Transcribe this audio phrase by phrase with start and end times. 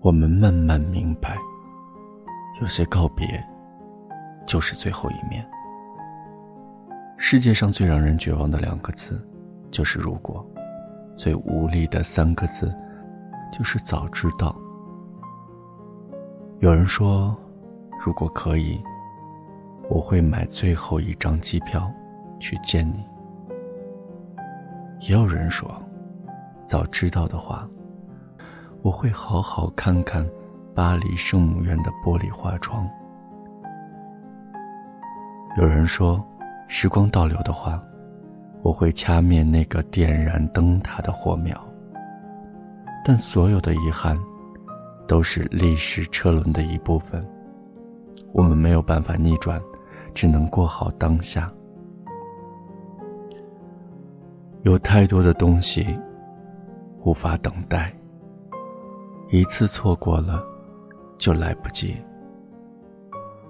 [0.00, 1.36] 我们慢慢明白，
[2.60, 3.44] 有些告别，
[4.46, 5.44] 就是最后一面。
[7.16, 9.20] 世界上最让人绝望的两个字，
[9.72, 10.40] 就是“如果”；
[11.18, 12.72] 最无力的三个字，
[13.52, 14.54] 就是“早知道”。
[16.60, 17.36] 有人说，
[18.00, 18.80] 如果可以，
[19.90, 21.92] 我会买最后一张机票
[22.38, 23.04] 去见你。
[25.00, 25.68] 也有人说，
[26.68, 27.68] 早知道的话。
[28.82, 30.26] 我会好好看看
[30.74, 32.88] 巴黎圣母院的玻璃花窗。
[35.56, 36.24] 有人说，
[36.68, 37.82] 时光倒流的话，
[38.62, 41.60] 我会掐灭那个点燃灯塔的火苗。
[43.04, 44.16] 但所有的遗憾，
[45.08, 47.26] 都是历史车轮的一部分。
[48.32, 49.60] 我们没有办法逆转，
[50.14, 51.52] 只能过好当下。
[54.62, 55.98] 有太多的东西
[57.02, 57.92] 无法等待。
[59.30, 60.42] 一次错过了，
[61.18, 61.94] 就来不及。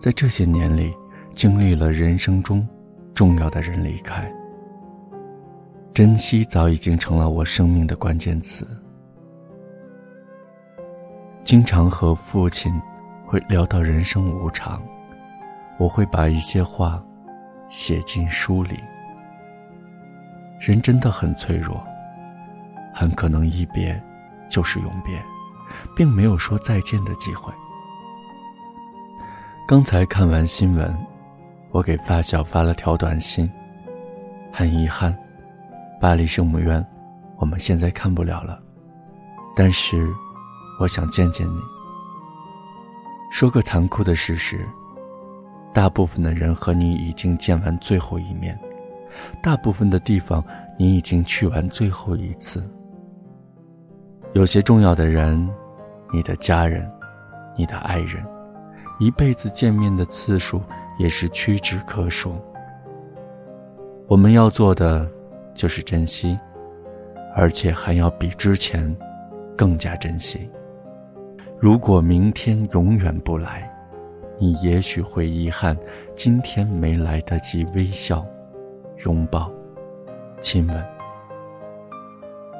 [0.00, 0.94] 在这些年里，
[1.34, 2.66] 经历了人生中
[3.12, 4.32] 重要的人离开，
[5.92, 8.64] 珍惜早已经成了我生命的关键词。
[11.42, 12.72] 经常和父亲
[13.26, 14.80] 会聊到人生无常，
[15.76, 17.04] 我会把一些话
[17.68, 18.78] 写进书里。
[20.60, 21.84] 人真的很脆弱，
[22.94, 24.00] 很可能一别
[24.48, 25.20] 就是永别。
[25.94, 27.52] 并没有说再见的机会。
[29.66, 30.94] 刚才看完新闻，
[31.70, 33.50] 我给发小发了条短信，
[34.52, 35.16] 很遗憾，
[35.98, 36.84] 巴黎圣母院，
[37.38, 38.60] 我们现在看不了了，
[39.56, 40.12] 但是，
[40.78, 41.58] 我想见见你。
[43.30, 44.68] 说个残酷的事实，
[45.72, 48.58] 大部分的人和你已经见完最后一面，
[49.42, 50.44] 大部分的地方
[50.78, 52.62] 你已经去完最后一次，
[54.34, 55.48] 有些重要的人。
[56.12, 56.90] 你的家人，
[57.56, 58.24] 你的爱人，
[58.98, 60.62] 一辈子见面的次数
[60.98, 62.34] 也是屈指可数。
[64.06, 65.08] 我们要做的
[65.54, 66.38] 就是珍惜，
[67.34, 68.94] 而且还要比之前
[69.56, 70.50] 更加珍惜。
[71.58, 73.70] 如果明天永远不来，
[74.38, 75.76] 你也许会遗憾
[76.14, 78.24] 今天没来得及微笑、
[79.04, 79.50] 拥抱、
[80.40, 80.84] 亲吻。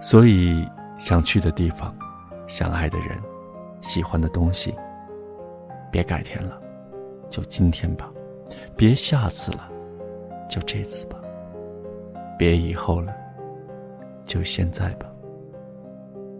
[0.00, 0.66] 所以，
[0.98, 1.94] 想去的地方，
[2.46, 3.08] 想爱的人。
[3.82, 4.74] 喜欢的东西，
[5.92, 6.60] 别改天了，
[7.30, 8.06] 就今天吧；
[8.76, 9.70] 别下次了，
[10.48, 11.18] 就这次吧；
[12.36, 13.14] 别以后了，
[14.24, 15.06] 就现在吧。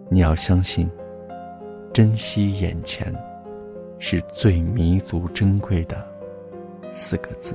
[0.09, 0.89] 你要相信，
[1.93, 3.13] 珍惜眼前，
[3.99, 6.05] 是最弥足珍贵的
[6.93, 7.53] 四个字。